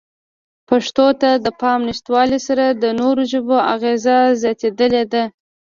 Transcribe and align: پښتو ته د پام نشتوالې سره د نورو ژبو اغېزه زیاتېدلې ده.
پښتو 0.69 1.05
ته 1.21 1.29
د 1.45 1.47
پام 1.61 1.79
نشتوالې 1.89 2.39
سره 2.47 2.65
د 2.69 2.83
نورو 2.99 3.21
ژبو 3.31 3.57
اغېزه 3.73 4.15
زیاتېدلې 4.41 5.03
ده. 5.13 5.23